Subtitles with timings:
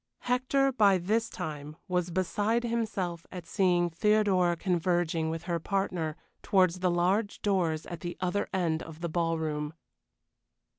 [0.21, 6.79] Hector by this time was beside himself at seeing Theodora converging with her partner towards
[6.79, 9.75] the large doors at the other end of the ballroom.